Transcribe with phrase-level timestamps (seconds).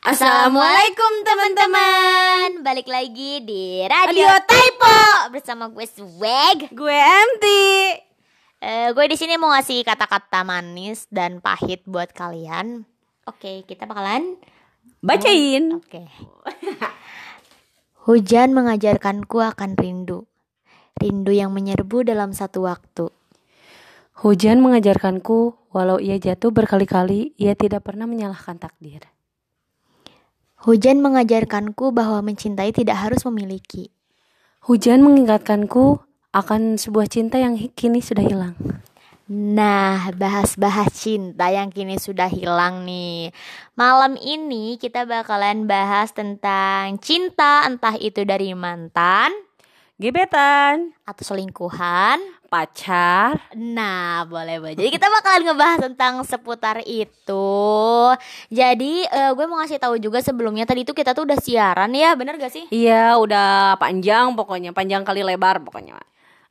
[0.00, 2.64] Assalamualaikum teman-teman.
[2.64, 4.96] Balik lagi di Radio, Radio Typo.
[5.28, 8.00] Bersama gue Swag Gue Enti.
[8.64, 12.88] Eh, Gue di sini mau ngasih kata-kata manis dan pahit buat kalian.
[13.28, 14.40] Oke kita bakalan
[15.04, 15.76] Bacain.
[15.76, 16.08] Oke.
[18.08, 20.24] Hujan mengajarkanku akan rindu.
[20.96, 23.12] Rindu yang menyerbu dalam satu waktu.
[24.24, 29.04] Hujan mengajarkanku, walau ia jatuh berkali-kali, ia tidak pernah menyalahkan takdir.
[30.60, 33.88] Hujan mengajarkanku bahwa mencintai tidak harus memiliki
[34.60, 36.04] Hujan mengingatkanku
[36.36, 38.52] akan sebuah cinta yang kini sudah hilang.
[39.30, 43.32] Nah, bahas-bahas cinta yang kini sudah hilang nih.
[43.72, 49.32] Malam ini kita bakalan bahas tentang cinta, entah itu dari mantan
[50.00, 52.16] Gebetan, atau selingkuhan.
[52.48, 54.74] pacar, Nah, boleh boleh.
[54.74, 57.52] Jadi kita bakalan ngebahas tentang seputar itu.
[58.48, 62.16] Jadi eh, gue mau ngasih tahu juga sebelumnya tadi itu kita tuh udah siaran ya,
[62.16, 62.64] bener gak sih?
[62.72, 66.00] iya udah panjang pokoknya, panjang kali lebar pokoknya.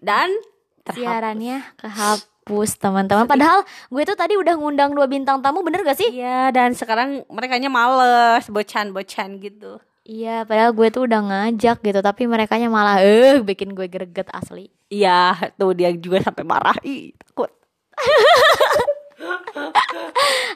[0.00, 0.34] Dan
[0.82, 1.04] terhapus.
[1.04, 3.28] Siarannya kehapus teman-teman.
[3.28, 6.10] Padahal gue tuh tadi udah ngundang dua bintang tamu, bener gak sih?
[6.10, 9.78] Iya, dan sekarang mereka males, bocan-bocan gitu.
[10.04, 14.68] Iya, padahal gue tuh udah ngajak gitu, tapi mereka malah eh bikin gue greget asli.
[14.92, 16.76] Iya, tuh dia juga sampai marah.
[16.84, 17.48] Ih, takut.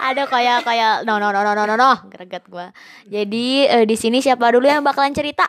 [0.00, 2.72] Ada kayak kayak no no no no no no, no greget gue.
[3.04, 5.44] Jadi eh, di sini siapa dulu yang bakalan cerita?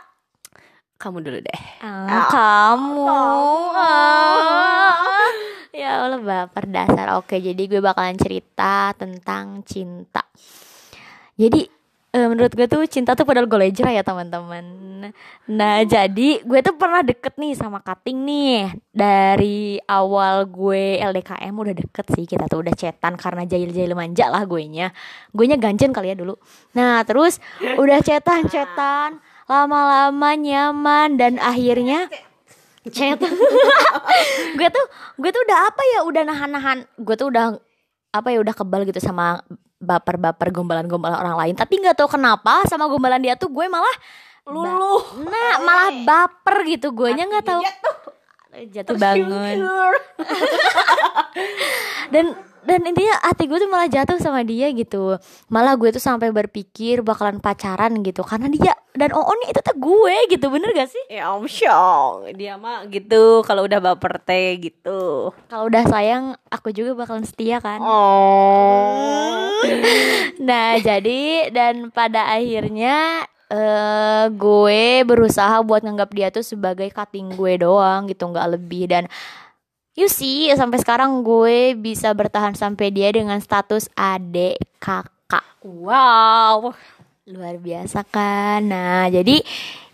[0.99, 1.59] Kamu dulu deh.
[1.79, 3.07] Ah, kamu.
[3.79, 5.31] Ah.
[5.71, 7.15] Ya Allah baper dasar.
[7.15, 10.23] Oke, jadi gue bakalan cerita tentang cinta.
[11.35, 11.74] Jadi
[12.15, 14.63] eh, menurut gue tuh cinta tuh padahal golejra ya teman-teman.
[15.51, 21.75] Nah jadi gue tuh pernah deket nih sama Kating nih dari awal gue LDKM udah
[21.75, 24.95] deket sih kita tuh udah cetan karena jahil-jahil manja lah gue nya.
[25.35, 26.39] Gue nya ganjen kali ya dulu.
[26.71, 32.09] Nah terus udah cetan-cetan lama-lama nyaman dan akhirnya
[32.89, 33.17] chat
[34.57, 34.85] gue tuh
[35.17, 37.57] gue tuh udah apa ya udah nahan-nahan gue tuh udah
[38.13, 39.41] apa ya udah kebal gitu sama
[39.85, 41.53] baper-baper gombalan-gombalan orang lain.
[41.53, 43.95] Tapi nggak tahu kenapa sama gombalan dia tuh gue malah
[44.45, 45.25] Luluh.
[45.25, 46.89] nah malah baper gitu.
[46.91, 47.61] Gue nya nggak tahu.
[48.71, 49.57] jatuh bangun.
[52.13, 52.25] dan
[52.65, 55.21] dan intinya hati gue tuh malah jatuh sama dia gitu.
[55.53, 58.25] Malah gue tuh sampai berpikir bakalan pacaran gitu.
[58.25, 61.03] Karena dia dan oh nih itu tuh gue gitu bener gak sih?
[61.11, 65.29] Ya om Syong Dia mah gitu Kalau udah baper teh gitu.
[65.51, 67.79] Kalau udah sayang aku juga bakalan setia kan?
[67.79, 69.61] Oh.
[70.35, 77.61] Nah, jadi dan pada akhirnya eh gue berusaha buat nganggap dia tuh sebagai cutting gue
[77.61, 78.89] doang gitu, nggak lebih.
[78.89, 79.03] Dan
[79.95, 85.43] you see sampai sekarang gue bisa bertahan sampai dia dengan status adik kakak.
[85.65, 86.75] Wow
[87.25, 88.61] Luar biasa kan.
[88.69, 89.41] Nah, jadi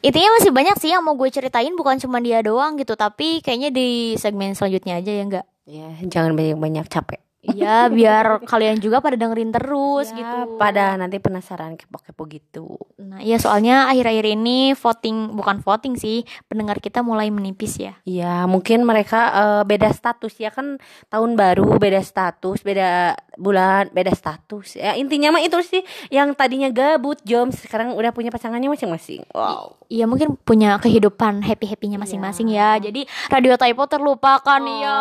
[0.03, 3.71] intinya masih banyak sih yang mau gue ceritain bukan cuma dia doang gitu, tapi kayaknya
[3.71, 5.45] di segmen selanjutnya aja ya enggak?
[5.63, 10.61] Ya jangan banyak-banyak capek Iya, biar kalian juga pada dengerin terus Ya, gitu.
[10.61, 16.77] Pada nanti penasaran kepo-kepo gitu Nah, iya soalnya akhir-akhir ini voting bukan voting sih, pendengar
[16.77, 17.97] kita mulai menipis ya.
[18.05, 20.77] Ya mungkin mereka eh, beda status ya kan
[21.09, 25.81] tahun baru beda status beda bulan beda status ya intinya mah itu sih
[26.13, 31.99] yang tadinya gabut jom sekarang udah punya pasangannya masing-masing wow Iya mungkin punya kehidupan happy-happynya
[31.99, 32.79] masing-masing ya.
[32.79, 34.99] Jadi Radio Typo terlupakan ya.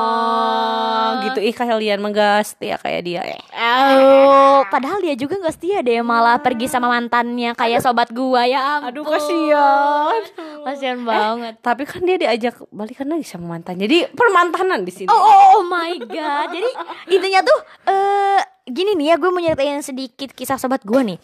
[0.00, 1.08] Oh,
[1.40, 6.36] gitu ih kalian menggas ya kayak dia Oh, padahal dia juga nggak setia deh, malah
[6.38, 8.84] pergi sama mantannya kayak sobat gua ya.
[8.84, 9.16] aduh ampun.
[9.16, 10.22] kasihan
[10.60, 11.54] Kasihan banget.
[11.60, 15.64] tapi kan dia diajak balikan lagi sama mantan jadi permantanan di sini Oh, oh, oh
[15.64, 16.52] my god.
[16.52, 16.70] Jadi
[17.10, 21.18] intinya tuh eh gini nih ya gue mau nyeritain sedikit kisah sobat gue nih.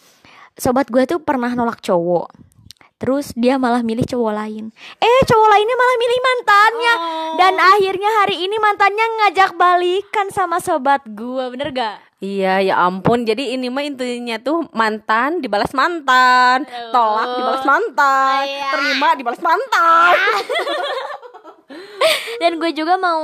[0.56, 2.32] Sobat gue tuh pernah nolak cowok.
[2.96, 4.72] Terus dia malah milih cowok lain.
[4.96, 6.94] Eh cowok lainnya malah milih mantannya.
[7.36, 11.44] Dan akhirnya hari ini mantannya ngajak balikan sama sobat gue.
[11.52, 11.96] Bener gak?
[12.16, 18.72] Iya ya ampun jadi ini mah intinya tuh mantan dibalas mantan tolak dibalas mantan Iya.
[18.72, 20.16] terima dibalas mantan
[22.40, 23.20] Dan gue juga mau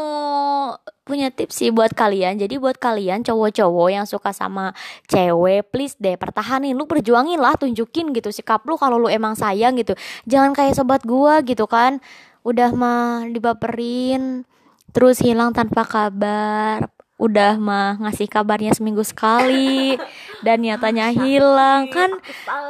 [1.03, 2.39] punya tips sih buat kalian.
[2.39, 4.71] Jadi buat kalian cowok-cowok yang suka sama
[5.11, 9.75] cewek, please deh pertahanin lu perjuangin lah, tunjukin gitu sikap lu kalau lu emang sayang
[9.79, 9.99] gitu.
[10.31, 11.99] Jangan kayak sobat gua gitu kan.
[12.47, 14.47] Udah mah dibaperin
[14.95, 16.87] terus hilang tanpa kabar.
[17.23, 19.95] Udah mah ngasih kabarnya seminggu sekali
[20.47, 22.11] dan nyatanya hilang kan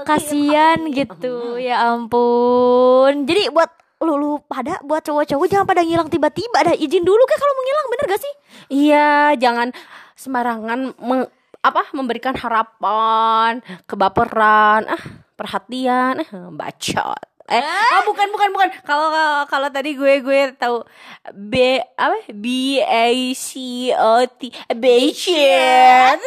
[0.05, 3.73] kasihan gitu ya ampun jadi buat
[4.03, 7.65] lu, lu pada buat cowok-cowok jangan pada ngilang tiba-tiba ada izin dulu kayak kalau mau
[7.65, 8.35] ngilang bener gak sih?
[8.69, 9.69] Iya, jangan
[10.15, 11.31] sembarangan meng-
[11.63, 15.03] apa memberikan harapan kebaperan ah
[15.39, 17.23] perhatian eh, bacot.
[17.47, 17.63] Eh
[17.99, 18.69] oh bukan bukan bukan.
[18.83, 19.11] Kalau
[19.47, 20.83] kalau- tadi gue gue tahu
[21.31, 22.19] b apa?
[22.31, 22.47] B
[22.83, 23.51] a c
[23.95, 26.19] o t bacot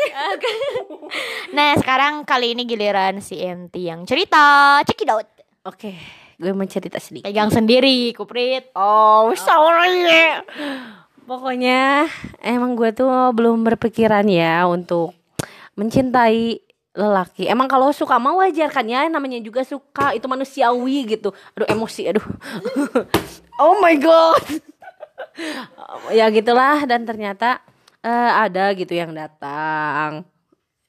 [1.55, 4.79] Nah sekarang kali ini giliran si MT yang cerita.
[4.83, 5.27] Check it out.
[5.65, 10.07] Oke gue mau cerita sedikit Pegang sendiri Kuprit Oh, sorry.
[11.25, 12.05] Pokoknya
[12.43, 15.17] emang gue tuh belum berpikiran ya untuk
[15.73, 16.61] mencintai
[16.95, 17.49] lelaki.
[17.51, 21.35] Emang kalau suka mah wajar kan ya, namanya juga suka, itu manusiawi gitu.
[21.57, 22.23] Aduh emosi, aduh.
[23.63, 24.39] oh my god.
[26.17, 27.59] ya gitulah dan ternyata
[27.99, 30.23] eh, ada gitu yang datang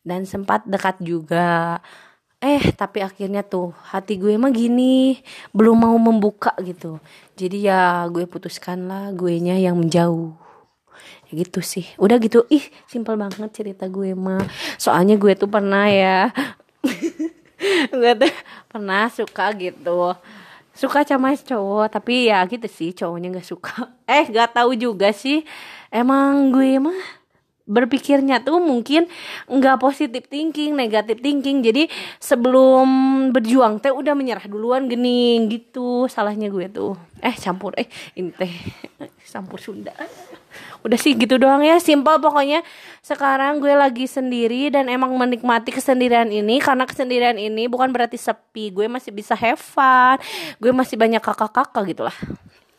[0.07, 1.83] dan sempat dekat juga.
[2.47, 5.19] Eh, tapi akhirnya tuh hati gue mah gini,
[5.51, 7.03] belum mau membuka gitu.
[7.35, 10.31] Jadi ya gue putuskan lah gue nya yang menjauh.
[11.27, 11.91] Ya gitu sih.
[11.99, 12.47] Udah gitu.
[12.47, 14.47] Ih, simpel banget cerita gue mah.
[14.79, 16.31] Soalnya gue tuh pernah ya.
[17.99, 18.33] gue tuh
[18.71, 20.15] pernah suka gitu.
[20.71, 23.91] Suka sama cowok, tapi ya gitu sih cowoknya nggak suka.
[24.07, 25.43] Eh, gak tahu juga sih.
[25.91, 27.26] Emang gue mah
[27.67, 29.11] berpikirnya tuh mungkin
[29.51, 31.61] nggak positif thinking, negatif thinking.
[31.61, 31.91] Jadi
[32.23, 32.89] sebelum
[33.35, 36.07] berjuang teh udah menyerah duluan gening gitu.
[36.07, 36.95] Salahnya gue tuh.
[37.21, 38.51] Eh campur eh ini teh
[39.33, 39.93] campur Sunda.
[40.87, 42.63] Udah sih gitu doang ya, simpel pokoknya.
[43.03, 48.71] Sekarang gue lagi sendiri dan emang menikmati kesendirian ini karena kesendirian ini bukan berarti sepi.
[48.71, 50.17] Gue masih bisa have fun.
[50.63, 52.15] Gue masih banyak kakak-kakak gitu lah.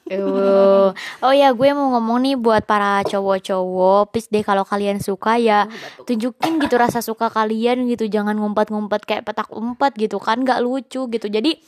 [0.08, 4.16] Uh, oh ya gue mau ngomong nih buat para cowok-cowok.
[4.16, 5.68] Please deh kalau kalian suka ya
[6.08, 8.08] Tunjukin gitu rasa suka kalian gitu.
[8.08, 11.28] Jangan ngumpet-ngumpet kayak petak umpet gitu kan Gak lucu gitu.
[11.28, 11.60] Jadi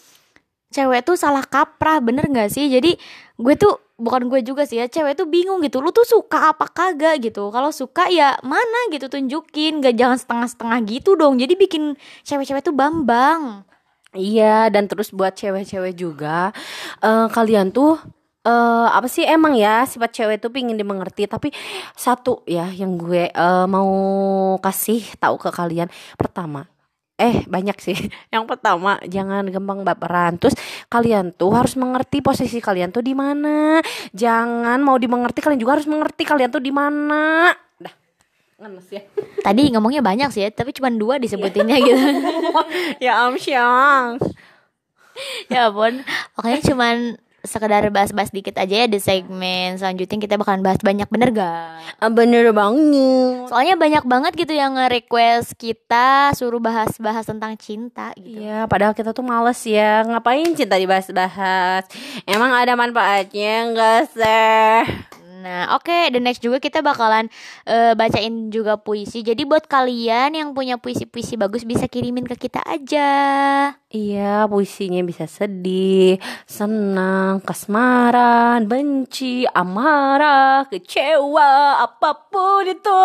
[0.69, 2.71] cewek tuh salah kaprah bener gak sih?
[2.71, 2.95] Jadi
[3.39, 5.83] gue tuh bukan gue juga sih ya Cewek tuh bingung gitu.
[5.83, 7.51] Lu tuh suka apa kagak gitu?
[7.51, 9.83] Kalau suka ya mana gitu tunjukin.
[9.83, 11.35] Gak jangan setengah-setengah gitu dong.
[11.35, 13.67] Jadi bikin cewek-cewek tuh bambang.
[14.17, 16.49] Iya, dan terus buat cewek-cewek juga,
[17.05, 18.01] eh, kalian tuh
[18.45, 19.23] eh apa sih?
[19.27, 21.27] Emang ya sifat cewek tuh pingin dimengerti.
[21.27, 21.51] Tapi
[21.95, 23.89] satu ya yang gue eh, mau
[24.63, 25.87] kasih tahu ke kalian.
[26.15, 26.67] Pertama
[27.19, 27.99] eh banyak sih.
[28.33, 30.39] Yang pertama jangan gampang baperan.
[30.39, 30.55] Terus
[30.87, 33.83] kalian tuh harus mengerti posisi kalian tuh di mana.
[34.15, 37.51] Jangan mau dimengerti kalian juga harus mengerti kalian tuh di mana.
[37.75, 37.93] Dah
[38.63, 39.03] ngenes ya.
[39.45, 41.99] Tadi ngomongnya banyak sih ya Tapi cuma dua disebutinnya gitu.
[43.03, 44.15] Ya amsyang
[45.51, 46.03] ya ampun.
[46.35, 46.95] Pokoknya cuman
[47.43, 51.79] sekedar bahas-bahas dikit aja ya di segmen selanjutnya kita bakalan bahas banyak bener gak?
[51.99, 53.51] Ah, bener banget.
[53.51, 58.39] Soalnya banyak banget gitu yang nge-request kita suruh bahas-bahas tentang cinta gitu.
[58.41, 60.03] Iya, padahal kita tuh males ya.
[60.07, 61.85] Ngapain cinta dibahas-bahas?
[62.23, 65.18] Emang ada manfaatnya enggak sih?
[65.39, 67.31] Nah oke the next juga kita bakalan
[67.65, 69.23] eh, bacain juga puisi.
[69.25, 73.09] Jadi buat kalian yang punya puisi-puisi bagus bisa kirimin ke kita aja.
[73.89, 83.01] Iya, puisinya bisa sedih, senang, kasmaran, benci, amarah, kecewa, apa pun itu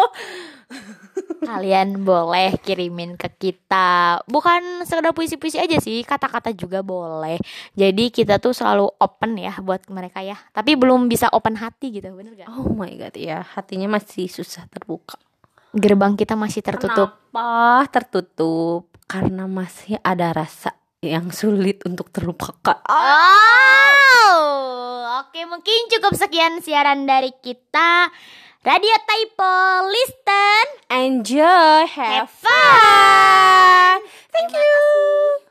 [1.44, 4.20] kalian boleh kirimin ke kita.
[4.24, 7.38] Bukan sekedar puisi-puisi aja sih kata-kata juga boleh.
[7.76, 10.40] Jadi kita tuh selalu open ya buat mereka ya.
[10.50, 14.64] Tapi belum bisa open hati gitu bener gak Oh my god, ya hatinya masih susah
[14.72, 15.20] terbuka.
[15.74, 17.12] Gerbang kita masih tertutup.
[17.30, 18.88] Kenapa tertutup?
[19.04, 20.72] Karena masih ada rasa
[21.04, 22.80] yang sulit untuk terlupakan.
[22.88, 24.40] Oh,
[25.20, 28.08] oke mungkin cukup sekian siaran dari kita.
[28.64, 34.00] Radio Typo, listen, Enjoy, have have fun.
[34.32, 35.43] Thank you.